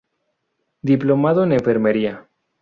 Diplomado 0.81 1.43
en 1.43 1.51
Enfermería. 1.51 2.27